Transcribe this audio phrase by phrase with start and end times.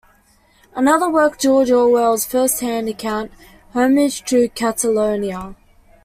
[0.75, 3.29] Another work George Orwell's first-hand account,
[3.75, 5.55] "Homage to Catalonia".